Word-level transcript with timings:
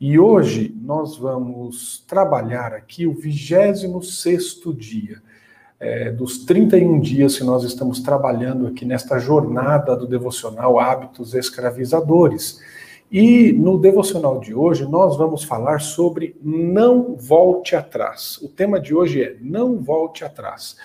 E 0.00 0.18
hoje 0.18 0.74
nós 0.80 1.18
vamos 1.18 2.02
trabalhar 2.08 2.72
aqui 2.72 3.06
o 3.06 3.12
26 3.12 4.62
dia. 4.74 5.20
É, 5.78 6.10
dos 6.10 6.38
31 6.38 6.98
dias 7.00 7.36
que 7.36 7.44
nós 7.44 7.64
estamos 7.64 8.00
trabalhando 8.00 8.66
aqui 8.66 8.86
nesta 8.86 9.18
jornada 9.18 9.94
do 9.94 10.06
devocional 10.06 10.80
Hábitos 10.80 11.34
Escravizadores. 11.34 12.62
E 13.12 13.52
no 13.52 13.76
devocional 13.76 14.40
de 14.40 14.54
hoje 14.54 14.86
nós 14.86 15.18
vamos 15.18 15.44
falar 15.44 15.82
sobre 15.82 16.34
não 16.42 17.14
volte 17.16 17.76
atrás. 17.76 18.38
O 18.40 18.48
tema 18.48 18.80
de 18.80 18.94
hoje 18.94 19.22
é 19.22 19.36
não 19.38 19.80
volte 19.80 20.24
atrás. 20.24 20.76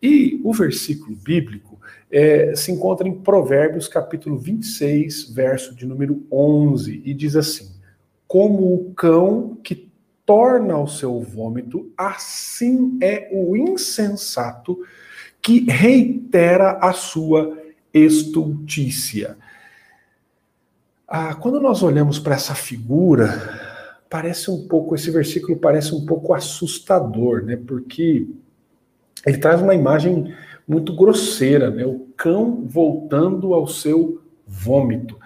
E 0.00 0.40
o 0.42 0.54
versículo 0.54 1.14
bíblico 1.14 1.78
é, 2.10 2.54
se 2.56 2.72
encontra 2.72 3.06
em 3.06 3.12
Provérbios 3.12 3.88
capítulo 3.88 4.38
26, 4.38 5.34
verso 5.34 5.74
de 5.74 5.84
número 5.84 6.22
11, 6.32 7.02
e 7.04 7.12
diz 7.12 7.36
assim: 7.36 7.73
Como 8.34 8.74
o 8.74 8.92
cão 8.94 9.56
que 9.62 9.92
torna 10.26 10.76
o 10.76 10.88
seu 10.88 11.20
vômito, 11.20 11.92
assim 11.96 12.98
é 13.00 13.28
o 13.30 13.56
insensato 13.56 14.76
que 15.40 15.70
reitera 15.70 16.72
a 16.82 16.92
sua 16.92 17.56
estultícia. 17.94 19.36
Ah, 21.06 21.32
quando 21.36 21.60
nós 21.60 21.80
olhamos 21.84 22.18
para 22.18 22.34
essa 22.34 22.56
figura, 22.56 23.28
parece 24.10 24.50
um 24.50 24.66
pouco, 24.66 24.96
esse 24.96 25.12
versículo 25.12 25.56
parece 25.56 25.94
um 25.94 26.04
pouco 26.04 26.34
assustador, 26.34 27.44
né? 27.44 27.56
Porque 27.56 28.26
ele 29.24 29.38
traz 29.38 29.62
uma 29.62 29.76
imagem 29.76 30.34
muito 30.66 30.92
grosseira, 30.96 31.70
né? 31.70 31.86
O 31.86 32.08
cão 32.16 32.64
voltando 32.66 33.54
ao 33.54 33.68
seu 33.68 34.20
vômito. 34.44 35.16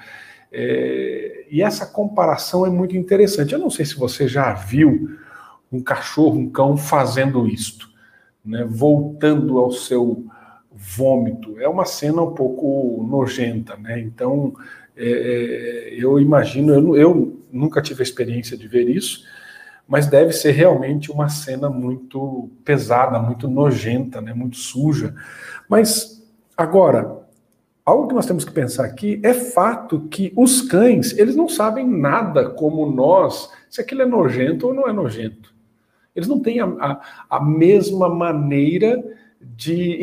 É, 0.52 1.07
e 1.51 1.62
essa 1.62 1.87
comparação 1.87 2.66
é 2.66 2.70
muito 2.70 2.97
interessante. 2.97 3.52
Eu 3.52 3.59
não 3.59 3.70
sei 3.70 3.84
se 3.84 3.97
você 3.97 4.29
já 4.29 4.52
viu 4.52 5.18
um 5.71 5.82
cachorro, 5.82 6.38
um 6.38 6.51
cão 6.51 6.77
fazendo 6.77 7.46
isto, 7.46 7.88
né? 8.45 8.65
voltando 8.68 9.59
ao 9.59 9.71
seu 9.71 10.27
vômito. 10.73 11.59
É 11.60 11.68
uma 11.68 11.85
cena 11.85 12.23
um 12.23 12.35
pouco 12.35 13.05
nojenta, 13.09 13.77
né? 13.77 14.01
Então 14.01 14.55
é, 14.96 15.09
é, 15.09 15.95
eu 15.95 16.18
imagino, 16.18 16.74
eu, 16.74 16.96
eu 16.96 17.40
nunca 17.52 17.80
tive 17.80 18.02
a 18.02 18.05
experiência 18.05 18.57
de 18.57 18.66
ver 18.66 18.88
isso, 18.88 19.24
mas 19.87 20.07
deve 20.07 20.33
ser 20.33 20.51
realmente 20.51 21.10
uma 21.10 21.29
cena 21.29 21.71
muito 21.71 22.51
pesada, 22.65 23.18
muito 23.18 23.49
nojenta, 23.49 24.21
né, 24.21 24.35
muito 24.35 24.57
suja. 24.57 25.15
Mas 25.68 26.23
agora, 26.57 27.27
algo 27.88 28.08
que 28.08 28.14
nós 28.14 28.26
temos 28.26 28.44
que 28.44 28.52
pensar 28.52 28.84
aqui 28.84 29.18
é 29.24 29.32
fato 29.32 30.08
que 30.10 30.30
os 30.36 30.60
cães, 30.60 31.16
eles 31.16 31.34
não 31.34 31.48
sabem 31.48 31.88
nada 31.88 32.50
como 32.50 32.84
nós, 32.84 33.50
se 33.70 33.80
aquilo 33.80 34.02
é 34.02 34.06
nojento 34.06 34.66
ou 34.66 34.74
não 34.74 34.86
é 34.86 34.92
nojento. 34.92 35.54
Eles 36.14 36.28
não 36.28 36.38
têm 36.38 36.60
a, 36.60 36.66
a, 36.66 37.00
a 37.30 37.40
mesma 37.42 38.09
maneira 38.09 39.02
de 39.40 39.98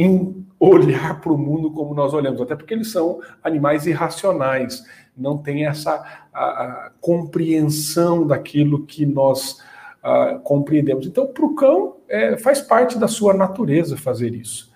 olhar 0.59 1.21
para 1.21 1.31
o 1.31 1.37
mundo 1.37 1.71
como 1.71 1.93
nós 1.93 2.13
olhamos, 2.13 2.41
até 2.41 2.55
porque 2.55 2.73
eles 2.73 2.91
são 2.91 3.19
animais 3.43 3.85
irracionais, 3.85 4.83
não 5.15 5.37
têm 5.37 5.67
essa 5.67 6.25
a, 6.33 6.91
compreensão 6.99 8.25
daquilo 8.25 8.85
que 8.85 9.05
nós 9.05 9.61
a, 10.01 10.39
compreendemos. 10.43 11.05
Então, 11.05 11.27
para 11.27 11.45
o 11.45 11.53
cão, 11.53 11.97
é, 12.07 12.35
faz 12.37 12.61
parte 12.61 12.97
da 12.97 13.07
sua 13.07 13.33
natureza 13.33 13.95
fazer 13.95 14.33
isso. 14.33 14.73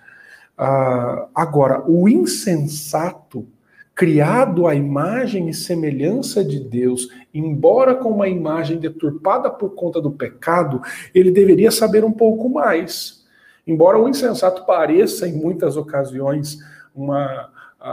Agora, 1.33 1.83
o 1.88 2.09
insensato, 2.09 3.47
criado 3.95 4.67
à 4.67 4.75
imagem 4.75 5.49
e 5.49 5.53
semelhança 5.53 6.43
de 6.43 6.59
Deus, 6.59 7.09
embora 7.33 7.95
com 7.95 8.09
uma 8.09 8.27
imagem 8.27 8.77
deturpada 8.77 9.49
por 9.49 9.75
conta 9.75 10.02
do 10.02 10.11
pecado, 10.11 10.81
ele 11.13 11.31
deveria 11.31 11.71
saber 11.71 12.03
um 12.03 12.11
pouco 12.11 12.49
mais. 12.49 13.25
Embora 13.65 13.99
o 13.99 14.08
insensato 14.08 14.65
pareça, 14.65 15.27
em 15.27 15.33
muitas 15.33 15.77
ocasiões, 15.77 16.59
uma, 16.95 17.49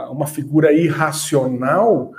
uma 0.09 0.27
figura 0.27 0.73
irracional, 0.73 2.13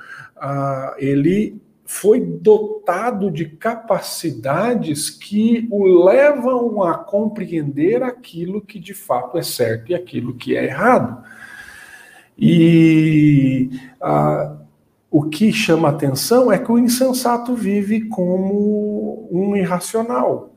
ele 0.99 1.61
foi 1.91 2.21
dotado 2.21 3.31
de 3.31 3.47
capacidades 3.47 5.09
que 5.09 5.67
o 5.71 6.05
levam 6.05 6.83
a 6.83 6.93
compreender 6.93 8.03
aquilo 8.03 8.61
que 8.61 8.79
de 8.79 8.93
fato 8.93 9.39
é 9.39 9.43
certo 9.43 9.91
e 9.91 9.95
aquilo 9.95 10.35
que 10.35 10.55
é 10.55 10.67
errado. 10.67 11.25
E 12.39 13.71
o 15.11 15.25
que 15.31 15.51
chama 15.51 15.89
atenção 15.89 16.53
é 16.53 16.59
que 16.59 16.71
o 16.71 16.79
insensato 16.79 17.55
vive 17.55 18.03
como 18.03 19.27
um 19.33 19.57
irracional. 19.57 20.55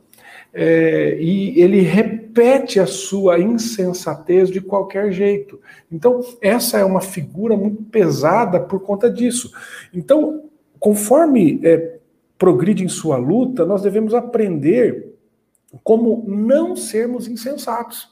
É, 0.54 1.18
e 1.18 1.58
ele 1.62 1.80
repete 1.80 2.78
a 2.78 2.86
sua 2.86 3.40
insensatez 3.40 4.50
de 4.50 4.60
qualquer 4.60 5.14
jeito. 5.14 5.62
Então, 5.90 6.20
essa 6.42 6.78
é 6.78 6.84
uma 6.84 7.00
figura 7.00 7.56
muito 7.56 7.84
pesada 7.84 8.60
por 8.60 8.82
conta 8.82 9.10
disso. 9.10 9.50
Então, 9.94 10.51
conforme 10.82 11.62
é, 11.64 12.00
progride 12.40 12.84
em 12.84 12.90
sua 12.90 13.16
luta, 13.16 13.64
nós 13.68 13.84
devemos 13.84 14.16
aprender 14.16 15.14
como 15.84 16.26
não 16.28 16.76
sermos 16.76 17.28
insensatos. 17.28 18.10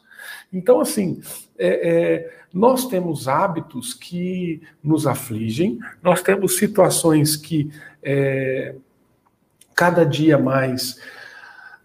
Então, 0.53 0.79
assim, 0.79 1.19
é, 1.57 1.89
é, 1.89 2.37
nós 2.53 2.85
temos 2.85 3.27
hábitos 3.27 3.95
que 3.95 4.61
nos 4.83 5.07
afligem, 5.07 5.79
nós 6.01 6.21
temos 6.21 6.57
situações 6.57 7.35
que 7.35 7.71
é, 8.03 8.75
cada 9.75 10.03
dia 10.03 10.37
mais 10.37 11.01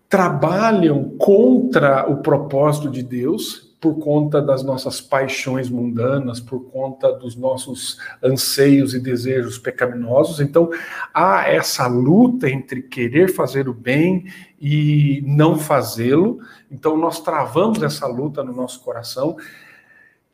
trabalham 0.06 1.16
contra 1.16 2.06
o 2.11 2.19
propósito 2.19 2.91
de 2.91 3.03
Deus 3.03 3.64
por 3.84 3.99
conta 3.99 4.41
das 4.41 4.62
nossas 4.62 4.99
paixões 4.99 5.69
mundanas, 5.69 6.41
por 6.41 6.71
conta 6.71 7.12
dos 7.12 7.37
nossos 7.37 7.99
anseios 8.22 8.95
e 8.95 8.99
desejos 8.99 9.59
pecaminosos. 9.59 10.41
Então, 10.41 10.71
há 11.12 11.47
essa 11.50 11.87
luta 11.87 12.49
entre 12.49 12.81
querer 12.81 13.34
fazer 13.34 13.69
o 13.69 13.75
bem 13.75 14.25
e 14.59 15.22
não 15.27 15.59
fazê-lo. 15.59 16.39
Então, 16.71 16.97
nós 16.97 17.21
travamos 17.21 17.83
essa 17.83 18.06
luta 18.06 18.43
no 18.43 18.55
nosso 18.55 18.81
coração. 18.81 19.37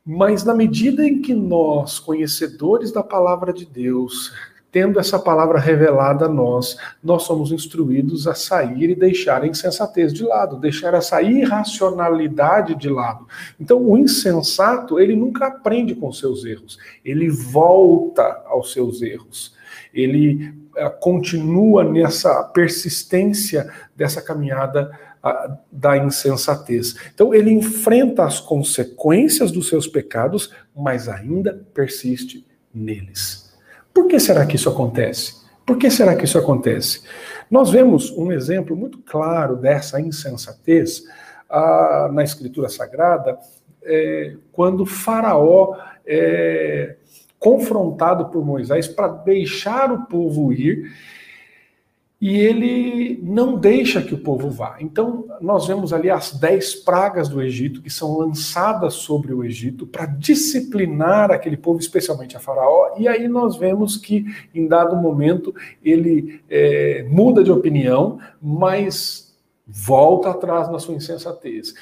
Mas 0.06 0.44
na 0.44 0.54
medida 0.54 1.04
em 1.04 1.20
que 1.20 1.34
nós, 1.34 1.98
conhecedores 1.98 2.92
da 2.92 3.02
palavra 3.02 3.52
de 3.52 3.66
Deus, 3.66 4.32
tendo 4.72 5.00
essa 5.00 5.18
palavra 5.18 5.58
revelada 5.58 6.26
a 6.26 6.28
nós, 6.28 6.76
nós 7.02 7.24
somos 7.24 7.50
instruídos 7.50 8.26
a 8.26 8.34
sair 8.34 8.90
e 8.90 8.94
deixar 8.94 9.42
a 9.42 9.46
insensatez 9.46 10.12
de 10.12 10.24
lado, 10.24 10.58
deixar 10.58 10.94
essa 10.94 11.20
irracionalidade 11.22 12.74
de 12.74 12.88
lado. 12.88 13.26
Então, 13.58 13.82
o 13.82 13.98
insensato, 13.98 14.98
ele 14.98 15.16
nunca 15.16 15.46
aprende 15.46 15.94
com 15.94 16.12
seus 16.12 16.44
erros, 16.44 16.78
ele 17.04 17.28
volta 17.28 18.42
aos 18.46 18.72
seus 18.72 19.02
erros, 19.02 19.54
ele 19.92 20.50
uh, 20.76 20.90
continua 21.00 21.82
nessa 21.82 22.44
persistência 22.44 23.72
dessa 23.96 24.22
caminhada 24.22 24.96
uh, 25.24 25.56
da 25.70 25.96
insensatez. 25.96 26.94
Então, 27.12 27.34
ele 27.34 27.50
enfrenta 27.50 28.24
as 28.24 28.38
consequências 28.38 29.50
dos 29.50 29.68
seus 29.68 29.88
pecados, 29.88 30.54
mas 30.76 31.08
ainda 31.08 31.66
persiste 31.74 32.46
neles. 32.72 33.49
Por 33.92 34.06
que 34.06 34.18
será 34.18 34.46
que 34.46 34.56
isso 34.56 34.68
acontece? 34.68 35.40
Por 35.66 35.78
que 35.78 35.90
será 35.90 36.16
que 36.16 36.24
isso 36.24 36.38
acontece? 36.38 37.02
Nós 37.50 37.70
vemos 37.70 38.10
um 38.12 38.32
exemplo 38.32 38.76
muito 38.76 38.98
claro 38.98 39.56
dessa 39.56 40.00
insensatez 40.00 41.04
ah, 41.48 42.08
na 42.12 42.22
Escritura 42.24 42.68
Sagrada, 42.68 43.38
é, 43.82 44.34
quando 44.52 44.84
Faraó 44.86 45.76
é 46.06 46.96
confrontado 47.38 48.26
por 48.26 48.44
Moisés 48.44 48.86
para 48.86 49.08
deixar 49.08 49.90
o 49.90 50.06
povo 50.06 50.52
ir 50.52 50.92
e 52.20 52.36
ele 52.36 53.18
não 53.22 53.56
deixa 53.56 54.02
que 54.02 54.14
o 54.14 54.18
povo 54.18 54.50
vá. 54.50 54.76
Então, 54.78 55.26
nós 55.40 55.66
vemos 55.66 55.90
ali 55.90 56.10
as 56.10 56.32
dez 56.32 56.74
pragas 56.74 57.30
do 57.30 57.40
Egito 57.40 57.80
que 57.80 57.88
são 57.88 58.18
lançadas 58.18 58.94
sobre 58.94 59.32
o 59.32 59.42
Egito 59.42 59.86
para 59.86 60.04
disciplinar 60.04 61.30
aquele 61.30 61.56
povo, 61.56 61.80
especialmente 61.80 62.36
a 62.36 62.40
Faraó, 62.40 62.94
e 62.98 63.08
aí 63.08 63.26
nós 63.26 63.56
vemos 63.56 63.96
que, 63.96 64.26
em 64.54 64.68
dado 64.68 64.96
momento, 64.96 65.54
ele 65.82 66.42
é, 66.50 67.06
muda 67.08 67.42
de 67.42 67.50
opinião, 67.50 68.18
mas 68.40 69.34
volta 69.66 70.30
atrás 70.30 70.70
na 70.70 70.78
sua 70.78 70.94
insensatez. 70.94 71.74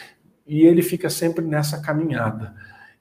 E 0.46 0.64
ele 0.64 0.82
fica 0.82 1.10
sempre 1.10 1.44
nessa 1.44 1.82
caminhada 1.82 2.54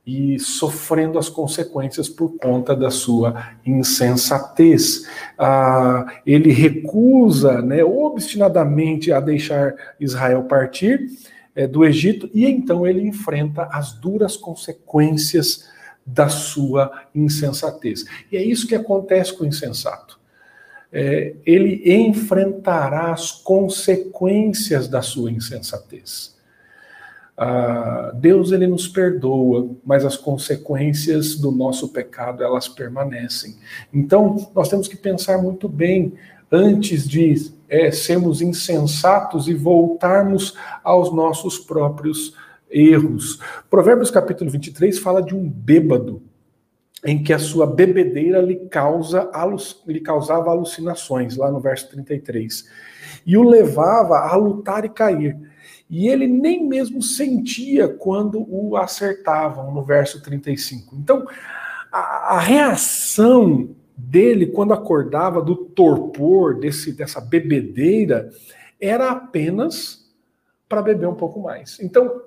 e 0.08 0.40
sofrendo 0.40 1.20
as 1.20 1.28
consequências 1.28 2.08
por 2.08 2.38
conta 2.38 2.74
da 2.74 2.90
sua 2.90 3.52
insensatez. 3.66 5.06
Ah, 5.38 6.22
ele 6.26 6.54
recusa 6.54 7.62
né, 7.62 7.84
obstinadamente 7.84 9.12
a 9.12 9.20
deixar 9.20 9.76
Israel 10.00 10.46
partir 10.46 11.08
é, 11.54 11.68
do 11.68 11.84
Egito 11.84 12.30
e 12.34 12.46
então 12.46 12.88
ele 12.88 13.02
enfrenta 13.02 13.68
as 13.70 13.92
duras 13.92 14.38
consequências 14.38 15.68
da 16.06 16.30
sua 16.30 16.90
insensatez. 17.14 18.06
E 18.32 18.38
é 18.38 18.42
isso 18.42 18.66
que 18.66 18.76
acontece 18.76 19.34
com 19.34 19.44
o 19.44 19.48
insensato. 19.48 20.18
é, 20.90 21.36
ele 21.46 21.82
enfrentará 21.86 23.12
as 23.12 23.32
consequências 23.32 24.88
da 24.88 25.02
sua 25.02 25.30
insensatez. 25.30 26.37
Ah, 27.40 28.12
Deus 28.16 28.52
ele 28.52 28.66
nos 28.66 28.88
perdoa, 28.88 29.70
mas 29.86 30.04
as 30.04 30.18
consequências 30.18 31.36
do 31.36 31.52
nosso 31.52 31.90
pecado 31.90 32.44
elas 32.44 32.68
permanecem. 32.68 33.56
Então 33.94 34.50
nós 34.56 34.70
temos 34.70 34.88
que 34.88 34.98
pensar 34.98 35.38
muito 35.38 35.70
bem 35.70 36.14
antes 36.52 37.08
de 37.08 37.52
é, 37.70 37.92
sermos 37.92 38.42
insensatos 38.42 39.48
e 39.48 39.54
voltarmos 39.54 40.56
aos 40.84 41.14
nossos 41.14 41.60
próprios 41.60 42.34
erros. 42.72 43.40
Provérbios 43.70 44.10
capítulo 44.10 44.50
23 44.50 44.98
fala 44.98 45.22
de 45.22 45.36
um 45.36 45.48
bêbado 45.48 46.24
em 47.06 47.22
que 47.22 47.32
a 47.32 47.40
sua 47.40 47.68
bebedeira 47.68 48.42
lhe, 48.42 48.56
causa, 48.68 49.30
lhe 49.86 50.00
causava 50.00 50.50
alucinações, 50.50 51.38
lá 51.38 51.52
no 51.52 51.60
verso 51.60 51.90
33, 51.90 52.66
e 53.26 53.38
o 53.38 53.44
levava 53.44 54.20
a 54.20 54.36
lutar 54.36 54.84
e 54.86 54.90
cair. 54.90 55.38
E 55.90 56.08
ele 56.08 56.28
nem 56.28 56.68
mesmo 56.68 57.02
sentia 57.02 57.88
quando 57.88 58.46
o 58.50 58.76
acertavam, 58.76 59.74
no 59.74 59.84
verso 59.84 60.22
35. 60.22 60.96
Então, 60.96 61.26
a, 61.92 62.36
a 62.36 62.40
reação 62.40 63.70
dele 63.96 64.48
quando 64.48 64.74
acordava 64.74 65.42
do 65.42 65.56
torpor, 65.56 66.60
desse, 66.60 66.92
dessa 66.92 67.22
bebedeira, 67.22 68.30
era 68.80 69.12
apenas 69.12 70.06
para 70.68 70.82
beber 70.82 71.08
um 71.08 71.16
pouco 71.16 71.42
mais. 71.42 71.80
Então, 71.80 72.22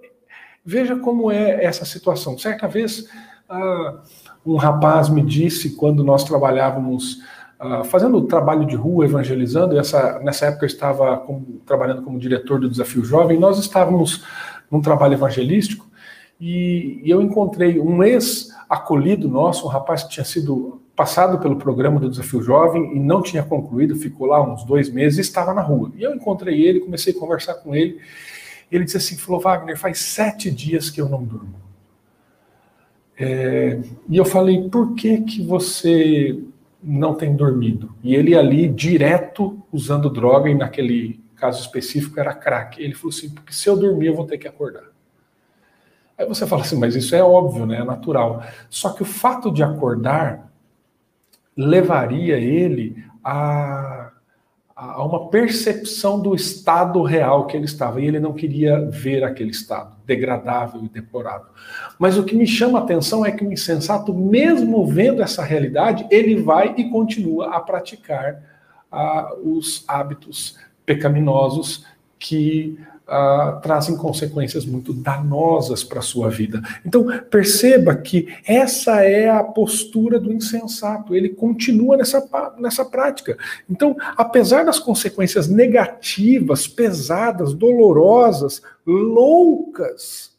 veja 0.65 0.97
como 0.97 1.31
é 1.31 1.65
essa 1.65 1.85
situação. 1.85 2.39
Certa 2.39 2.67
vez, 2.67 3.09
uh, 3.51 3.99
um 4.47 4.57
rapaz 4.57 5.09
me 5.09 5.23
disse, 5.23 5.71
quando 5.77 6.05
nós 6.05 6.25
trabalhávamos 6.25 7.19
uh, 7.61 7.85
fazendo 7.85 8.23
trabalho 8.23 8.65
de 8.65 8.77
rua, 8.77 9.05
evangelizando, 9.05 9.79
essa, 9.79 10.19
nessa 10.21 10.47
época 10.47 10.65
eu 10.65 10.69
estava 10.69 11.19
como, 11.19 11.61
trabalhando 11.67 12.03
como 12.03 12.19
diretor 12.19 12.61
do 12.61 12.71
Desafio 12.71 13.05
Jovem, 13.05 13.39
nós 13.39 13.59
estávamos 13.59 14.25
num 14.71 14.81
trabalho 14.81 15.15
evangelístico 15.15 15.87
e, 16.41 17.01
e 17.05 17.11
eu 17.11 17.21
encontrei 17.21 17.79
um 17.79 18.03
ex-acolhido 18.03 19.29
nosso, 19.29 19.67
um 19.67 19.69
rapaz 19.69 20.05
que 20.05 20.11
tinha 20.11 20.25
sido 20.25 20.81
passado 20.97 21.39
pelo 21.39 21.57
programa 21.57 21.99
do 21.99 22.09
Desafio 22.11 22.43
Jovem 22.43 22.97
e 22.97 23.01
não 23.01 23.23
tinha 23.23 23.43
concluído, 23.43 23.97
ficou 23.97 24.27
lá 24.27 24.43
uns 24.43 24.65
dois 24.65 24.91
meses 24.91 25.19
e 25.19 25.23
estava 25.23 25.53
na 25.53 25.63
rua. 25.63 25.91
E 25.97 26.03
eu 26.03 26.15
encontrei 26.15 26.63
ele, 26.63 26.81
comecei 26.81 27.13
a 27.13 27.19
conversar 27.19 27.55
com 27.55 27.75
ele. 27.75 27.99
Ele 28.71 28.85
disse 28.85 28.99
assim: 28.99 29.17
falou, 29.17 29.41
Wagner, 29.41 29.79
faz 29.79 29.99
sete 29.99 30.51
dias 30.51 30.91
que 30.91 31.01
eu 31.01 31.09
não 31.09 31.25
durmo. 31.25 31.70
É, 33.21 33.79
e 34.09 34.17
eu 34.17 34.25
falei: 34.25 34.69
por 34.69 34.95
que, 34.95 35.21
que 35.21 35.43
você 35.43 36.43
não 36.83 37.15
tem 37.15 37.37
dormido. 37.37 37.95
E 38.03 38.15
ele 38.15 38.35
ali, 38.35 38.69
direto, 38.69 39.63
usando 39.71 40.09
droga, 40.09 40.49
e 40.49 40.55
naquele 40.55 41.21
caso 41.37 41.61
específico 41.61 42.19
era 42.19 42.35
crack. 42.35 42.83
Ele 42.83 42.95
falou 42.95 43.11
assim: 43.11 43.31
porque 43.31 43.53
se 43.53 43.69
eu 43.69 43.77
dormir, 43.77 44.07
eu 44.07 44.17
vou 44.17 44.27
ter 44.27 44.39
que 44.39 44.49
acordar. 44.49 44.85
Aí 46.17 46.27
você 46.27 46.47
fala 46.47 46.63
assim, 46.63 46.79
mas 46.79 46.95
isso 46.95 47.15
é 47.15 47.23
óbvio, 47.23 47.65
né? 47.65 47.79
É 47.79 47.85
natural. 47.85 48.43
Só 48.69 48.91
que 48.91 49.03
o 49.03 49.07
fato 49.07 49.51
de 49.51 49.63
acordar 49.63 50.51
levaria 51.57 52.37
ele 52.37 53.03
a 53.25 54.00
a 54.83 55.05
uma 55.05 55.29
percepção 55.29 56.19
do 56.19 56.35
estado 56.35 57.03
real 57.03 57.47
que 57.47 57.55
ele 57.55 57.67
estava, 57.67 58.01
e 58.01 58.07
ele 58.07 58.19
não 58.19 58.33
queria 58.33 58.81
ver 58.89 59.23
aquele 59.23 59.51
estado 59.51 59.95
degradável 60.07 60.83
e 60.83 60.89
deplorável. 60.89 61.49
Mas 61.99 62.17
o 62.17 62.25
que 62.25 62.35
me 62.35 62.47
chama 62.47 62.79
a 62.79 62.83
atenção 62.83 63.25
é 63.27 63.31
que 63.31 63.45
o 63.45 63.53
insensato, 63.53 64.15
mesmo 64.15 64.87
vendo 64.87 65.23
essa 65.23 65.45
realidade, 65.45 66.07
ele 66.11 66.41
vai 66.41 66.75
e 66.79 66.89
continua 66.89 67.55
a 67.55 67.61
praticar 67.61 68.43
ah, 68.91 69.35
os 69.45 69.85
hábitos 69.87 70.57
pecaminosos 70.87 71.85
que 72.21 72.79
uh, 73.09 73.61
trazem 73.63 73.97
consequências 73.97 74.67
muito 74.67 74.93
danosas 74.93 75.83
para 75.83 76.01
a 76.01 76.03
sua 76.03 76.29
vida. 76.29 76.63
Então, 76.85 77.07
perceba 77.31 77.97
que 77.97 78.29
essa 78.47 79.03
é 79.03 79.29
a 79.29 79.43
postura 79.43 80.21
do 80.21 80.33
insensato, 80.33 81.17
ele 81.17 81.31
continua 81.31 81.97
nessa, 81.97 82.23
nessa 82.59 82.85
prática. 82.85 83.37
Então, 83.69 83.97
apesar 84.17 84.65
das 84.65 84.79
consequências 84.79 85.49
negativas, 85.49 86.69
pesadas, 86.69 87.55
dolorosas, 87.55 88.61
loucas, 88.87 90.31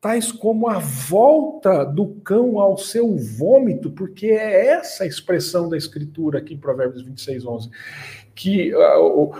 tais 0.00 0.30
como 0.30 0.68
a 0.68 0.78
volta 0.78 1.84
do 1.84 2.06
cão 2.22 2.60
ao 2.60 2.78
seu 2.78 3.16
vômito, 3.16 3.90
porque 3.90 4.26
é 4.26 4.68
essa 4.68 5.02
a 5.02 5.06
expressão 5.06 5.68
da 5.68 5.76
escritura 5.76 6.38
aqui 6.38 6.54
em 6.54 6.58
Provérbios 6.58 7.02
26, 7.02 7.44
11, 7.44 7.70
que 8.32 8.72
uh, 8.72 9.32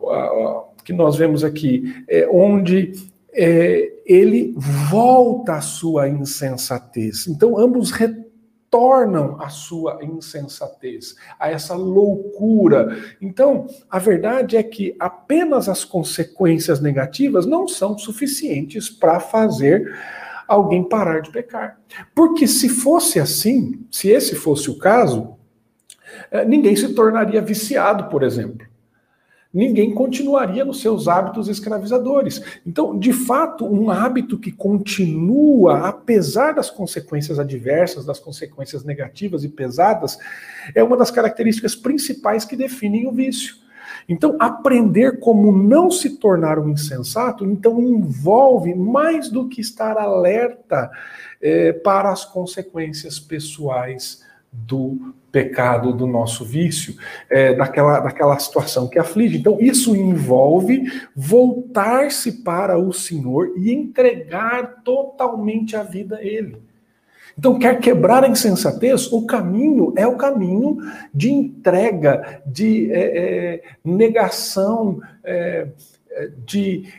uh, 0.00 0.71
que 0.84 0.92
nós 0.92 1.16
vemos 1.16 1.44
aqui, 1.44 2.04
é, 2.08 2.28
onde 2.30 2.92
é, 3.32 3.92
ele 4.04 4.54
volta 4.56 5.54
à 5.54 5.60
sua 5.60 6.08
insensatez. 6.08 7.26
Então, 7.26 7.58
ambos 7.58 7.90
retornam 7.90 9.40
à 9.40 9.48
sua 9.48 10.00
insensatez, 10.02 11.14
a 11.38 11.50
essa 11.50 11.74
loucura. 11.74 12.96
Então, 13.20 13.66
a 13.90 13.98
verdade 13.98 14.56
é 14.56 14.62
que 14.62 14.94
apenas 14.98 15.68
as 15.68 15.84
consequências 15.84 16.80
negativas 16.80 17.46
não 17.46 17.66
são 17.66 17.96
suficientes 17.96 18.90
para 18.90 19.20
fazer 19.20 19.94
alguém 20.46 20.86
parar 20.86 21.20
de 21.20 21.30
pecar. 21.30 21.80
Porque 22.14 22.46
se 22.46 22.68
fosse 22.68 23.18
assim, 23.18 23.86
se 23.90 24.08
esse 24.08 24.34
fosse 24.34 24.70
o 24.70 24.78
caso, 24.78 25.36
é, 26.30 26.44
ninguém 26.44 26.76
se 26.76 26.92
tornaria 26.92 27.40
viciado, 27.40 28.10
por 28.10 28.22
exemplo 28.22 28.71
ninguém 29.52 29.92
continuaria 29.92 30.64
nos 30.64 30.80
seus 30.80 31.08
hábitos 31.08 31.48
escravizadores. 31.48 32.42
Então, 32.66 32.98
de 32.98 33.12
fato, 33.12 33.66
um 33.66 33.90
hábito 33.90 34.38
que 34.38 34.50
continua, 34.50 35.88
apesar 35.88 36.54
das 36.54 36.70
consequências 36.70 37.38
adversas, 37.38 38.06
das 38.06 38.18
consequências 38.18 38.84
negativas 38.84 39.44
e 39.44 39.48
pesadas, 39.48 40.18
é 40.74 40.82
uma 40.82 40.96
das 40.96 41.10
características 41.10 41.74
principais 41.74 42.44
que 42.44 42.56
definem 42.56 43.06
o 43.06 43.12
vício. 43.12 43.56
Então, 44.08 44.36
aprender 44.40 45.20
como 45.20 45.52
não 45.52 45.90
se 45.90 46.18
tornar 46.18 46.58
um 46.58 46.68
insensato, 46.68 47.44
então 47.44 47.80
envolve 47.80 48.74
mais 48.74 49.28
do 49.28 49.48
que 49.48 49.60
estar 49.60 49.96
alerta 49.98 50.90
é, 51.40 51.72
para 51.72 52.10
as 52.10 52.24
consequências 52.24 53.20
pessoais 53.20 54.22
do 54.52 55.14
pecado, 55.32 55.94
do 55.94 56.06
nosso 56.06 56.44
vício, 56.44 56.94
é, 57.30 57.54
daquela, 57.54 58.00
daquela 58.00 58.38
situação 58.38 58.86
que 58.86 58.98
aflige. 58.98 59.38
Então, 59.38 59.56
isso 59.58 59.96
envolve 59.96 60.92
voltar-se 61.16 62.42
para 62.42 62.78
o 62.78 62.92
Senhor 62.92 63.54
e 63.56 63.72
entregar 63.72 64.82
totalmente 64.84 65.74
a 65.74 65.82
vida 65.82 66.16
a 66.16 66.22
Ele. 66.22 66.60
Então, 67.38 67.58
quer 67.58 67.80
quebrar 67.80 68.24
a 68.24 68.28
insensatez? 68.28 69.10
O 69.10 69.24
caminho 69.24 69.94
é 69.96 70.06
o 70.06 70.16
caminho 70.16 70.78
de 71.14 71.30
entrega, 71.30 72.42
de 72.44 72.92
é, 72.92 73.00
é, 73.00 73.62
negação, 73.82 75.00
é, 75.24 75.68
é, 76.10 76.30
de 76.44 76.92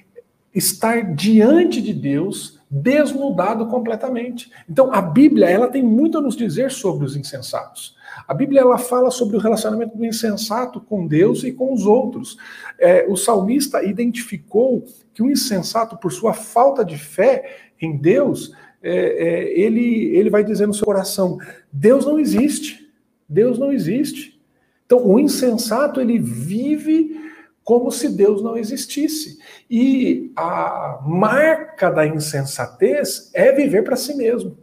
estar 0.55 1.13
diante 1.13 1.81
de 1.81 1.93
Deus 1.93 2.59
desnudado 2.75 3.67
completamente. 3.67 4.51
Então, 4.67 4.91
a 4.91 4.99
Bíblia 4.99 5.47
ela 5.47 5.67
tem 5.67 5.83
muito 5.83 6.17
a 6.17 6.21
nos 6.21 6.35
dizer 6.35 6.71
sobre 6.71 7.05
os 7.05 7.15
insensatos. 7.15 7.95
A 8.27 8.33
Bíblia 8.33 8.61
ela 8.61 8.79
fala 8.79 9.11
sobre 9.11 9.37
o 9.37 9.39
relacionamento 9.39 9.95
do 9.95 10.03
insensato 10.03 10.81
com 10.81 11.05
Deus 11.05 11.43
e 11.43 11.51
com 11.51 11.71
os 11.71 11.85
outros. 11.85 12.35
É, 12.79 13.05
o 13.07 13.15
salmista 13.15 13.83
identificou 13.83 14.83
que 15.13 15.21
o 15.21 15.29
insensato, 15.29 15.97
por 15.97 16.11
sua 16.11 16.33
falta 16.33 16.83
de 16.83 16.97
fé 16.97 17.57
em 17.79 17.95
Deus, 17.95 18.55
é, 18.81 18.91
é, 18.91 19.59
ele, 19.59 20.15
ele 20.15 20.31
vai 20.31 20.43
dizer 20.43 20.65
no 20.65 20.73
seu 20.73 20.85
coração: 20.85 21.37
Deus 21.71 22.07
não 22.07 22.19
existe. 22.19 22.91
Deus 23.29 23.59
não 23.59 23.71
existe. 23.71 24.41
Então, 24.85 25.05
o 25.05 25.19
insensato 25.19 26.01
ele 26.01 26.17
vive 26.17 27.22
como 27.63 27.91
se 27.91 28.09
Deus 28.09 28.41
não 28.41 28.57
existisse. 28.57 29.39
E 29.69 30.31
a 30.35 30.99
marca 31.05 31.89
da 31.89 32.05
insensatez 32.05 33.31
é 33.33 33.51
viver 33.51 33.83
para 33.83 33.95
si 33.95 34.15
mesmo. 34.15 34.57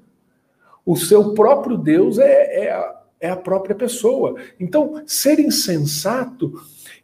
O 0.84 0.96
seu 0.96 1.34
próprio 1.34 1.76
Deus 1.76 2.18
é, 2.18 2.66
é, 2.66 2.92
é, 3.20 3.30
a 3.30 3.36
própria 3.36 3.74
pessoa. 3.74 4.36
Então, 4.58 5.02
ser 5.06 5.38
insensato 5.38 6.52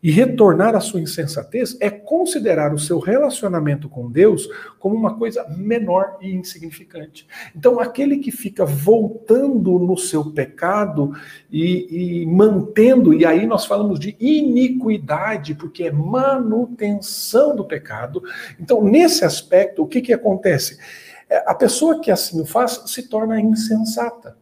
e 0.06 0.10
retornar 0.12 0.76
à 0.76 0.80
sua 0.80 1.00
insensatez 1.00 1.76
é 1.80 1.90
considerar 1.90 2.72
o 2.72 2.78
seu 2.78 3.00
relacionamento 3.00 3.88
com 3.88 4.08
Deus 4.08 4.48
como 4.78 4.94
uma 4.94 5.18
coisa 5.18 5.44
menor 5.48 6.18
e 6.20 6.32
insignificante. 6.32 7.26
Então, 7.56 7.80
aquele 7.80 8.18
que 8.18 8.30
fica 8.30 8.64
voltando 8.64 9.80
no 9.80 9.96
seu 9.96 10.30
pecado 10.30 11.10
e, 11.50 12.20
e 12.22 12.26
mantendo, 12.26 13.12
e 13.12 13.26
aí 13.26 13.48
nós 13.48 13.66
falamos 13.66 13.98
de 13.98 14.16
iniquidade, 14.20 15.56
porque 15.56 15.82
é 15.82 15.90
manutenção 15.90 17.56
do 17.56 17.64
pecado. 17.64 18.22
Então, 18.60 18.84
nesse 18.84 19.24
aspecto, 19.24 19.82
o 19.82 19.88
que, 19.88 20.00
que 20.00 20.12
acontece? 20.12 20.78
É, 21.28 21.50
a 21.50 21.54
pessoa 21.56 22.00
que 22.00 22.12
assim 22.12 22.40
o 22.40 22.46
faz 22.46 22.80
se 22.86 23.08
torna 23.08 23.40
insensata. 23.40 24.36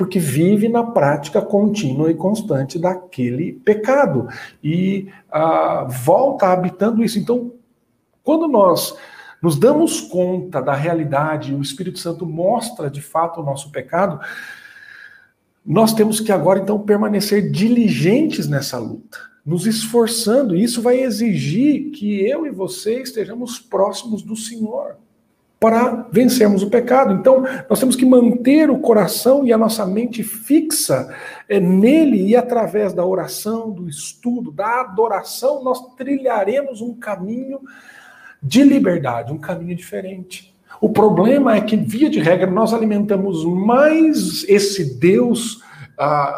Porque 0.00 0.18
vive 0.18 0.66
na 0.66 0.82
prática 0.82 1.42
contínua 1.42 2.10
e 2.10 2.14
constante 2.14 2.78
daquele 2.78 3.52
pecado. 3.52 4.28
E 4.64 5.08
ah, 5.30 5.86
volta 5.90 6.46
habitando 6.46 7.04
isso. 7.04 7.18
Então, 7.18 7.52
quando 8.24 8.48
nós 8.48 8.96
nos 9.42 9.58
damos 9.58 10.00
conta 10.00 10.62
da 10.62 10.72
realidade, 10.72 11.54
o 11.54 11.60
Espírito 11.60 11.98
Santo 11.98 12.24
mostra 12.24 12.88
de 12.88 13.02
fato 13.02 13.42
o 13.42 13.44
nosso 13.44 13.70
pecado, 13.70 14.18
nós 15.66 15.92
temos 15.92 16.18
que 16.18 16.32
agora 16.32 16.60
então 16.60 16.80
permanecer 16.80 17.50
diligentes 17.50 18.48
nessa 18.48 18.78
luta, 18.78 19.18
nos 19.44 19.66
esforçando, 19.66 20.56
e 20.56 20.64
isso 20.64 20.80
vai 20.80 20.98
exigir 20.98 21.90
que 21.90 22.26
eu 22.26 22.46
e 22.46 22.50
você 22.50 23.02
estejamos 23.02 23.58
próximos 23.58 24.22
do 24.22 24.34
Senhor 24.34 24.96
para 25.60 26.08
vencermos 26.10 26.62
o 26.62 26.70
pecado. 26.70 27.12
Então, 27.12 27.44
nós 27.68 27.78
temos 27.78 27.94
que 27.94 28.06
manter 28.06 28.70
o 28.70 28.78
coração 28.78 29.46
e 29.46 29.52
a 29.52 29.58
nossa 29.58 29.84
mente 29.84 30.22
fixa 30.22 31.14
é, 31.46 31.60
nele 31.60 32.28
e 32.28 32.34
através 32.34 32.94
da 32.94 33.04
oração, 33.04 33.70
do 33.70 33.86
estudo, 33.86 34.50
da 34.50 34.80
adoração, 34.80 35.62
nós 35.62 35.94
trilharemos 35.96 36.80
um 36.80 36.94
caminho 36.94 37.60
de 38.42 38.64
liberdade, 38.64 39.34
um 39.34 39.38
caminho 39.38 39.76
diferente. 39.76 40.54
O 40.80 40.88
problema 40.88 41.54
é 41.54 41.60
que, 41.60 41.76
via 41.76 42.08
de 42.08 42.20
regra, 42.20 42.50
nós 42.50 42.72
alimentamos 42.72 43.44
mais 43.44 44.46
esse 44.48 44.98
Deus 44.98 45.62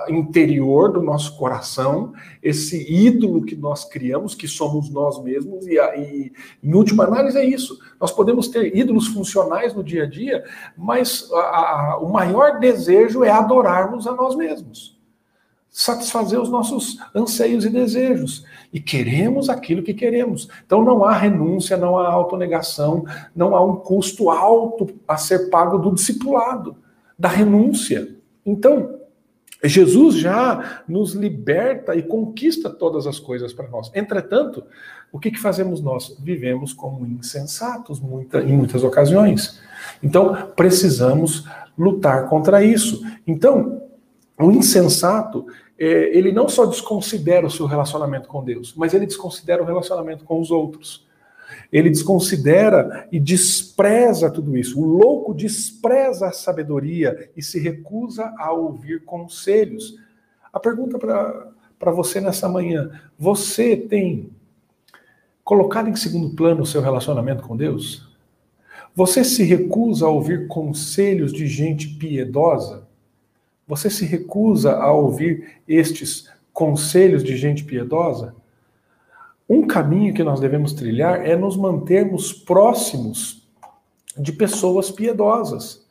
interior 0.08 0.92
do 0.92 1.00
nosso 1.00 1.36
coração, 1.36 2.12
esse 2.42 2.92
ídolo 2.92 3.44
que 3.44 3.54
nós 3.54 3.84
criamos, 3.84 4.34
que 4.34 4.48
somos 4.48 4.90
nós 4.90 5.22
mesmos, 5.22 5.66
e, 5.66 5.78
e, 5.78 6.32
em 6.62 6.74
última 6.74 7.04
análise 7.04 7.38
é 7.38 7.44
isso. 7.44 7.78
Nós 8.00 8.10
podemos 8.10 8.48
ter 8.48 8.76
ídolos 8.76 9.06
funcionais 9.08 9.72
no 9.74 9.84
dia 9.84 10.04
a 10.04 10.06
dia, 10.06 10.44
mas 10.76 11.30
a, 11.32 11.36
a, 11.36 11.98
o 11.98 12.12
maior 12.12 12.58
desejo 12.58 13.22
é 13.22 13.30
adorarmos 13.30 14.06
a 14.06 14.12
nós 14.12 14.34
mesmos 14.34 15.00
satisfazer 15.74 16.38
os 16.38 16.50
nossos 16.50 16.98
anseios 17.14 17.64
e 17.64 17.70
desejos. 17.70 18.44
E 18.70 18.78
queremos 18.78 19.48
aquilo 19.48 19.82
que 19.82 19.94
queremos. 19.94 20.46
Então 20.66 20.84
não 20.84 21.02
há 21.02 21.12
renúncia, 21.14 21.78
não 21.78 21.98
há 21.98 22.08
autonegação, 22.08 23.06
não 23.34 23.56
há 23.56 23.64
um 23.64 23.76
custo 23.76 24.28
alto 24.28 24.90
a 25.08 25.16
ser 25.16 25.48
pago 25.48 25.78
do 25.78 25.94
discipulado, 25.94 26.76
da 27.18 27.28
renúncia. 27.28 28.14
Então, 28.44 29.00
Jesus 29.64 30.16
já 30.16 30.82
nos 30.88 31.14
liberta 31.14 31.94
e 31.94 32.02
conquista 32.02 32.68
todas 32.68 33.06
as 33.06 33.18
coisas 33.18 33.52
para 33.52 33.68
nós. 33.68 33.90
Entretanto, 33.94 34.64
o 35.12 35.18
que, 35.18 35.30
que 35.30 35.38
fazemos 35.38 35.80
nós? 35.80 36.16
Vivemos 36.20 36.72
como 36.72 37.06
insensatos 37.06 38.00
muita, 38.00 38.40
em 38.40 38.56
muitas 38.56 38.82
ocasiões. 38.82 39.60
Então, 40.02 40.50
precisamos 40.56 41.46
lutar 41.78 42.28
contra 42.28 42.64
isso. 42.64 43.04
Então, 43.26 43.82
o 44.38 44.50
insensato, 44.50 45.46
é, 45.78 46.16
ele 46.16 46.32
não 46.32 46.48
só 46.48 46.66
desconsidera 46.66 47.46
o 47.46 47.50
seu 47.50 47.66
relacionamento 47.66 48.28
com 48.28 48.42
Deus, 48.42 48.74
mas 48.76 48.94
ele 48.94 49.06
desconsidera 49.06 49.62
o 49.62 49.66
relacionamento 49.66 50.24
com 50.24 50.40
os 50.40 50.50
outros. 50.50 51.06
Ele 51.72 51.90
desconsidera 51.90 53.08
e 53.10 53.18
despreza 53.18 54.30
tudo 54.30 54.56
isso. 54.56 54.80
O 54.80 54.84
louco 54.84 55.34
despreza 55.34 56.28
a 56.28 56.32
sabedoria 56.32 57.30
e 57.36 57.42
se 57.42 57.58
recusa 57.58 58.32
a 58.38 58.52
ouvir 58.52 59.04
conselhos. 59.04 59.96
A 60.52 60.60
pergunta 60.60 60.98
para 60.98 61.92
você 61.92 62.20
nessa 62.20 62.48
manhã: 62.48 62.90
você 63.18 63.76
tem 63.76 64.30
colocado 65.44 65.88
em 65.88 65.96
segundo 65.96 66.34
plano 66.34 66.62
o 66.62 66.66
seu 66.66 66.80
relacionamento 66.80 67.42
com 67.42 67.56
Deus? 67.56 68.10
Você 68.94 69.24
se 69.24 69.42
recusa 69.42 70.06
a 70.06 70.10
ouvir 70.10 70.48
conselhos 70.48 71.32
de 71.32 71.46
gente 71.46 71.88
piedosa? 71.88 72.86
Você 73.66 73.88
se 73.88 74.04
recusa 74.04 74.72
a 74.72 74.92
ouvir 74.92 75.62
estes 75.66 76.28
conselhos 76.52 77.24
de 77.24 77.36
gente 77.36 77.64
piedosa? 77.64 78.34
Um 79.52 79.66
caminho 79.66 80.14
que 80.14 80.24
nós 80.24 80.40
devemos 80.40 80.72
trilhar 80.72 81.26
é 81.26 81.36
nos 81.36 81.58
mantermos 81.58 82.32
próximos 82.32 83.46
de 84.16 84.32
pessoas 84.32 84.90
piedosas. 84.90 85.84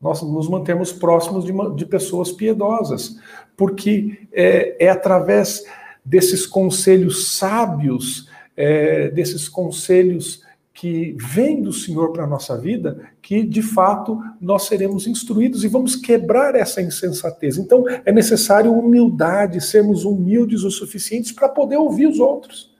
Nós 0.00 0.20
nos 0.22 0.48
mantemos 0.48 0.92
próximos 0.92 1.44
de, 1.44 1.52
de 1.76 1.86
pessoas 1.86 2.32
piedosas, 2.32 3.16
porque 3.56 4.26
é, 4.32 4.86
é, 4.86 4.88
através 4.88 5.64
desses 6.04 6.48
conselhos 6.48 7.28
sábios, 7.28 8.28
é, 8.56 9.08
desses 9.10 9.48
conselhos 9.48 10.42
que 10.74 11.16
vêm 11.16 11.62
do 11.62 11.72
Senhor 11.72 12.12
para 12.12 12.24
a 12.24 12.28
nossa 12.28 12.58
vida, 12.60 13.08
que 13.22 13.44
de 13.44 13.62
fato 13.62 14.20
nós 14.40 14.64
seremos 14.64 15.06
instruídos 15.06 15.62
e 15.62 15.68
vamos 15.68 15.94
quebrar 15.94 16.56
essa 16.56 16.82
insensatez. 16.82 17.56
Então 17.56 17.84
é 18.04 18.10
necessário 18.10 18.72
humildade, 18.72 19.60
sermos 19.60 20.04
humildes 20.04 20.64
o 20.64 20.72
suficientes 20.72 21.30
para 21.30 21.48
poder 21.48 21.76
ouvir 21.76 22.08
os 22.08 22.18
outros 22.18 22.74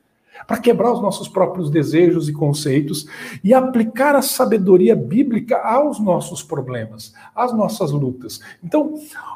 para 0.46 0.58
quebrar 0.58 0.92
os 0.92 1.00
nossos 1.00 1.28
próprios 1.28 1.70
desejos 1.70 2.28
e 2.28 2.32
conceitos 2.32 3.06
e 3.42 3.54
aplicar 3.54 4.16
a 4.16 4.22
sabedoria 4.22 4.96
bíblica 4.96 5.58
aos 5.58 6.00
nossos 6.00 6.42
problemas, 6.42 7.14
às 7.34 7.52
nossas 7.52 7.90
lutas. 7.92 8.40
Então, 8.62 8.94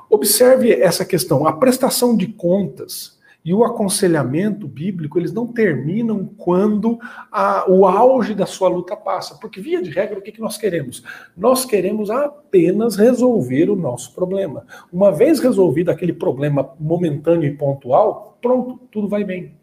observe 0.08 0.72
essa 0.72 1.04
questão. 1.04 1.46
A 1.46 1.52
prestação 1.52 2.16
de 2.16 2.26
contas 2.26 3.20
e 3.44 3.54
o 3.54 3.64
aconselhamento 3.64 4.68
bíblico, 4.68 5.18
eles 5.18 5.32
não 5.32 5.46
terminam 5.46 6.26
quando 6.36 6.98
a, 7.32 7.64
o 7.70 7.86
auge 7.86 8.34
da 8.34 8.46
sua 8.46 8.68
luta 8.68 8.94
passa. 8.94 9.36
Porque, 9.36 9.60
via 9.60 9.82
de 9.82 9.90
regra, 9.90 10.18
o 10.18 10.22
que, 10.22 10.32
que 10.32 10.40
nós 10.40 10.58
queremos? 10.58 11.02
Nós 11.36 11.64
queremos 11.64 12.10
apenas 12.10 12.96
resolver 12.96 13.70
o 13.70 13.76
nosso 13.76 14.14
problema. 14.14 14.66
Uma 14.92 15.10
vez 15.10 15.40
resolvido 15.40 15.90
aquele 15.90 16.12
problema 16.12 16.70
momentâneo 16.78 17.48
e 17.48 17.56
pontual, 17.56 18.38
pronto, 18.42 18.78
tudo 18.90 19.08
vai 19.08 19.24
bem. 19.24 19.59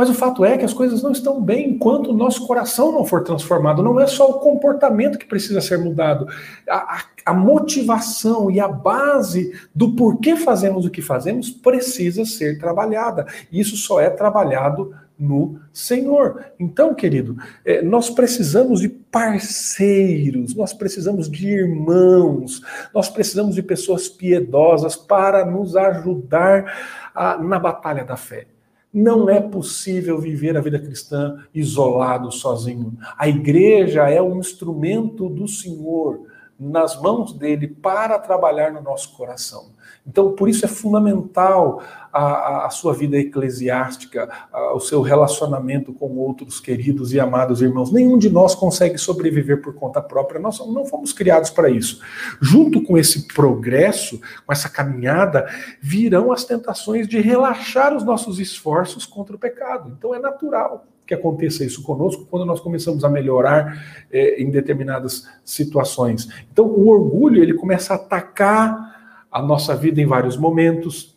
Mas 0.00 0.08
o 0.08 0.14
fato 0.14 0.46
é 0.46 0.56
que 0.56 0.64
as 0.64 0.72
coisas 0.72 1.02
não 1.02 1.12
estão 1.12 1.42
bem 1.42 1.72
enquanto 1.72 2.06
o 2.06 2.14
nosso 2.14 2.46
coração 2.46 2.90
não 2.90 3.04
for 3.04 3.22
transformado. 3.22 3.82
Não 3.82 4.00
é 4.00 4.06
só 4.06 4.30
o 4.30 4.38
comportamento 4.38 5.18
que 5.18 5.26
precisa 5.26 5.60
ser 5.60 5.78
mudado. 5.78 6.26
A, 6.66 7.02
a, 7.26 7.34
motivação 7.34 8.50
e 8.50 8.58
a 8.58 8.66
base 8.66 9.52
do 9.74 9.94
porquê 9.94 10.36
fazemos 10.36 10.86
o 10.86 10.90
que 10.90 11.02
fazemos 11.02 11.50
precisa 11.50 12.24
ser 12.24 12.58
trabalhada. 12.58 13.26
E 13.52 13.60
isso 13.60 13.76
só 13.76 14.00
é 14.00 14.08
trabalhado 14.08 14.94
no 15.18 15.60
Senhor. 15.70 16.46
Então, 16.58 16.94
querido, 16.94 17.36
é, 17.62 17.82
nós 17.82 18.08
precisamos 18.08 18.80
de 18.80 18.88
parceiros, 18.88 20.54
nós 20.54 20.72
precisamos 20.72 21.30
de 21.30 21.46
irmãos, 21.46 22.62
nós 22.94 23.10
precisamos 23.10 23.54
de 23.54 23.62
pessoas 23.62 24.08
piedosas 24.08 24.96
para 24.96 25.44
nos 25.44 25.76
ajudar 25.76 26.72
a, 27.14 27.36
na 27.36 27.58
batalha 27.58 28.02
da 28.02 28.16
fé. 28.16 28.46
Não 28.92 29.30
é 29.30 29.40
possível 29.40 30.18
viver 30.18 30.56
a 30.56 30.60
vida 30.60 30.78
cristã 30.78 31.44
isolado, 31.54 32.32
sozinho. 32.32 32.98
A 33.16 33.28
igreja 33.28 34.08
é 34.08 34.20
um 34.20 34.38
instrumento 34.38 35.28
do 35.28 35.46
Senhor 35.46 36.26
nas 36.60 37.00
mãos 37.00 37.32
dele 37.32 37.66
para 37.66 38.18
trabalhar 38.18 38.70
no 38.70 38.82
nosso 38.82 39.16
coração. 39.16 39.70
Então, 40.06 40.32
por 40.32 40.48
isso 40.48 40.64
é 40.64 40.68
fundamental 40.68 41.82
a, 42.12 42.66
a 42.66 42.70
sua 42.70 42.92
vida 42.92 43.16
eclesiástica, 43.16 44.28
a, 44.52 44.74
o 44.74 44.80
seu 44.80 45.00
relacionamento 45.00 45.92
com 45.92 46.16
outros 46.18 46.60
queridos 46.60 47.12
e 47.12 47.20
amados 47.20 47.62
irmãos. 47.62 47.90
Nenhum 47.90 48.18
de 48.18 48.28
nós 48.28 48.54
consegue 48.54 48.98
sobreviver 48.98 49.62
por 49.62 49.74
conta 49.74 50.02
própria, 50.02 50.40
nós 50.40 50.58
não 50.58 50.84
fomos 50.84 51.12
criados 51.12 51.48
para 51.48 51.70
isso. 51.70 52.00
Junto 52.40 52.82
com 52.82 52.98
esse 52.98 53.26
progresso, 53.28 54.20
com 54.44 54.52
essa 54.52 54.68
caminhada, 54.68 55.46
virão 55.80 56.30
as 56.30 56.44
tentações 56.44 57.08
de 57.08 57.20
relaxar 57.20 57.96
os 57.96 58.04
nossos 58.04 58.38
esforços 58.38 59.06
contra 59.06 59.34
o 59.34 59.38
pecado. 59.38 59.94
Então, 59.96 60.14
é 60.14 60.18
natural 60.18 60.86
que 61.10 61.14
aconteça 61.14 61.64
isso 61.64 61.82
conosco 61.82 62.24
quando 62.30 62.46
nós 62.46 62.60
começamos 62.60 63.02
a 63.02 63.08
melhorar 63.08 64.06
é, 64.12 64.40
em 64.40 64.48
determinadas 64.48 65.26
situações. 65.44 66.28
Então, 66.52 66.66
o 66.66 66.86
orgulho 66.86 67.42
ele 67.42 67.52
começa 67.52 67.92
a 67.92 67.96
atacar 67.96 69.26
a 69.28 69.42
nossa 69.42 69.74
vida 69.74 70.00
em 70.00 70.06
vários 70.06 70.36
momentos. 70.36 71.16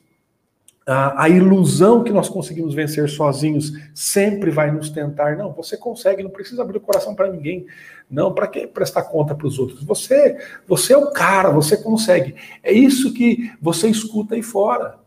A, 0.84 1.26
a, 1.26 1.30
ilusão 1.30 2.04
que 2.04 2.12
nós 2.12 2.28
conseguimos 2.28 2.74
vencer 2.74 3.08
sozinhos 3.08 3.72
sempre 3.94 4.50
vai 4.50 4.72
nos 4.72 4.90
tentar. 4.90 5.38
Não, 5.38 5.54
você 5.54 5.78
consegue, 5.78 6.24
não 6.24 6.32
precisa 6.32 6.64
abrir 6.64 6.78
o 6.78 6.82
coração 6.82 7.14
para 7.14 7.32
ninguém. 7.32 7.68
Não, 8.10 8.34
para 8.34 8.48
que 8.48 8.66
prestar 8.66 9.04
conta 9.04 9.36
para 9.36 9.46
os 9.46 9.60
outros? 9.60 9.84
Você, 9.84 10.36
você 10.68 10.94
é 10.94 10.98
o 10.98 11.12
cara, 11.12 11.52
você 11.52 11.78
consegue. 11.78 12.34
É 12.64 12.74
isso 12.74 13.14
que 13.14 13.52
você 13.62 13.88
escuta 13.88 14.34
aí 14.34 14.42
fora. 14.42 15.04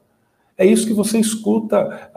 É 0.58 0.64
isso 0.64 0.86
que 0.86 0.94
você 0.94 1.18
escuta 1.18 2.10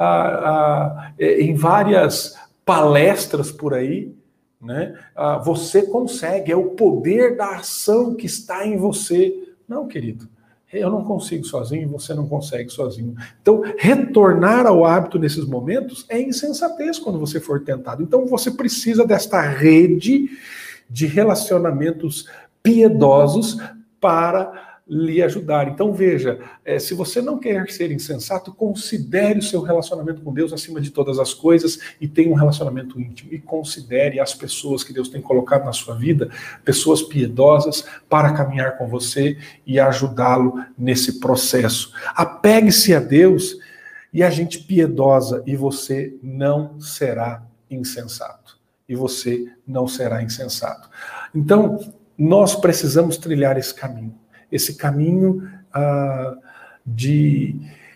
é, 1.19 1.41
em 1.41 1.53
várias 1.55 2.38
palestras 2.69 3.51
por 3.51 3.73
aí. 3.73 4.13
Né? 4.61 4.93
você 5.45 5.83
consegue, 5.83 6.51
é 6.51 6.55
o 6.55 6.71
poder 6.71 7.37
da 7.37 7.55
ação 7.55 8.13
que 8.13 8.25
está 8.25 8.67
em 8.67 8.75
você. 8.75 9.33
Não, 9.65 9.87
querido. 9.87 10.27
Eu 10.71 10.91
não 10.91 11.03
consigo 11.03 11.45
sozinho, 11.45 11.89
você 11.89 12.13
não 12.13 12.27
consegue 12.27 12.69
sozinho. 12.69 13.15
Então, 13.41 13.63
retornar 13.77 14.67
ao 14.67 14.85
hábito 14.85 15.17
nesses 15.17 15.45
momentos 15.45 16.05
é 16.09 16.21
insensatez 16.21 16.99
quando 16.99 17.17
você 17.17 17.39
for 17.39 17.63
tentado. 17.63 18.03
Então, 18.03 18.27
você 18.27 18.51
precisa 18.51 19.07
desta 19.07 19.41
rede 19.41 20.29
de 20.89 21.07
relacionamentos 21.07 22.27
piedosos 22.61 23.57
para 23.99 24.68
lhe 24.89 25.21
ajudar. 25.21 25.67
Então 25.67 25.93
veja, 25.93 26.39
é, 26.65 26.79
se 26.79 26.95
você 26.95 27.21
não 27.21 27.37
quer 27.37 27.69
ser 27.69 27.91
insensato, 27.91 28.51
considere 28.51 29.37
o 29.37 29.43
seu 29.43 29.61
relacionamento 29.61 30.21
com 30.21 30.33
Deus 30.33 30.51
acima 30.51 30.81
de 30.81 30.89
todas 30.89 31.19
as 31.19 31.31
coisas 31.31 31.79
e 32.01 32.07
tenha 32.07 32.31
um 32.31 32.35
relacionamento 32.35 32.99
íntimo. 32.99 33.31
E 33.31 33.37
considere 33.37 34.19
as 34.19 34.33
pessoas 34.33 34.83
que 34.83 34.91
Deus 34.91 35.07
tem 35.07 35.21
colocado 35.21 35.65
na 35.65 35.73
sua 35.73 35.95
vida, 35.95 36.29
pessoas 36.65 37.03
piedosas, 37.03 37.85
para 38.09 38.33
caminhar 38.33 38.77
com 38.77 38.87
você 38.87 39.37
e 39.65 39.79
ajudá-lo 39.79 40.55
nesse 40.75 41.19
processo. 41.19 41.93
Apegue-se 42.15 42.95
a 42.95 42.99
Deus 42.99 43.57
e 44.11 44.23
a 44.23 44.29
gente 44.31 44.57
piedosa, 44.63 45.43
e 45.45 45.55
você 45.55 46.17
não 46.23 46.81
será 46.81 47.43
insensato. 47.69 48.57
E 48.87 48.95
você 48.95 49.51
não 49.67 49.87
será 49.87 50.23
insensato. 50.23 50.89
Então, 51.33 51.79
nós 52.17 52.55
precisamos 52.55 53.17
trilhar 53.17 53.55
esse 53.55 53.71
caminho 53.71 54.18
esse 54.51 54.75
caminho 54.75 55.49
ah, 55.73 56.37
de 56.85 57.55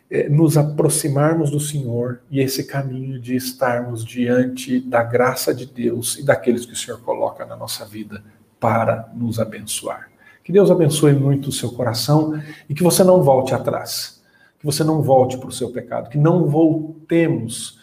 eh, 0.10 0.30
nos 0.30 0.58
aproximarmos 0.58 1.50
do 1.50 1.60
Senhor 1.60 2.22
e 2.30 2.40
esse 2.40 2.66
caminho 2.66 3.20
de 3.20 3.36
estarmos 3.36 4.06
diante 4.06 4.80
da 4.80 5.04
graça 5.04 5.54
de 5.54 5.66
Deus 5.66 6.18
e 6.18 6.24
daqueles 6.24 6.66
que 6.66 6.74
o 6.74 6.76
Senhor 6.76 7.00
coloca 7.02 7.46
na 7.46 7.56
nossa 7.56 7.86
vida 7.86 8.24
para 8.60 9.10
nos 9.16 9.40
abençoar. 9.40 10.10
Que 10.44 10.52
Deus 10.52 10.70
abençoe 10.70 11.14
muito 11.14 11.50
o 11.50 11.52
seu 11.52 11.72
coração 11.72 12.40
e 12.70 12.76
que 12.76 12.84
você 12.84 13.04
não 13.04 13.24
volte 13.24 13.56
atrás, 13.56 14.22
que 14.60 14.66
você 14.66 14.84
não 14.84 15.02
volte 15.02 15.38
para 15.38 15.50
o 15.50 15.52
seu 15.52 15.72
pecado, 15.72 16.10
que 16.10 16.18
não 16.18 16.48
voltemos 16.48 17.80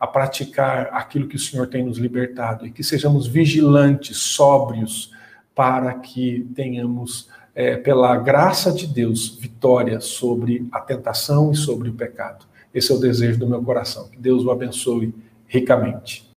a 0.00 0.06
praticar 0.06 0.88
aquilo 0.92 1.28
que 1.28 1.36
o 1.36 1.40
Senhor 1.40 1.66
tem 1.66 1.84
nos 1.84 1.98
libertado 1.98 2.66
e 2.66 2.70
que 2.70 2.82
sejamos 2.82 3.26
vigilantes, 3.26 4.16
sóbrios, 4.16 5.12
para 5.54 5.94
que 5.94 6.48
tenhamos 6.54 7.28
é, 7.54 7.76
pela 7.76 8.16
graça 8.16 8.72
de 8.72 8.86
Deus, 8.86 9.38
vitória 9.38 10.00
sobre 10.00 10.66
a 10.72 10.80
tentação 10.80 11.52
e 11.52 11.56
sobre 11.56 11.88
o 11.88 11.94
pecado. 11.94 12.44
Esse 12.74 12.90
é 12.90 12.94
o 12.94 12.98
desejo 12.98 13.38
do 13.38 13.46
meu 13.46 13.62
coração. 13.62 14.08
Que 14.08 14.18
Deus 14.18 14.44
o 14.44 14.50
abençoe 14.50 15.14
ricamente. 15.46 16.33